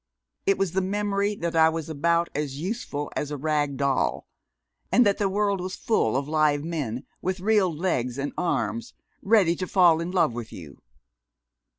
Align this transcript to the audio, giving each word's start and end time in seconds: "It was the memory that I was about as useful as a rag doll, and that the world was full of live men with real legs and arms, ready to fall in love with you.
"It 0.47 0.57
was 0.57 0.71
the 0.71 0.81
memory 0.81 1.35
that 1.35 1.55
I 1.55 1.69
was 1.69 1.87
about 1.87 2.29
as 2.33 2.57
useful 2.59 3.11
as 3.15 3.29
a 3.29 3.37
rag 3.37 3.77
doll, 3.77 4.27
and 4.91 5.05
that 5.05 5.19
the 5.19 5.29
world 5.29 5.61
was 5.61 5.75
full 5.75 6.17
of 6.17 6.27
live 6.27 6.63
men 6.63 7.05
with 7.21 7.39
real 7.39 7.71
legs 7.71 8.17
and 8.17 8.33
arms, 8.35 8.95
ready 9.21 9.55
to 9.57 9.67
fall 9.67 10.01
in 10.01 10.09
love 10.09 10.33
with 10.33 10.51
you. 10.51 10.81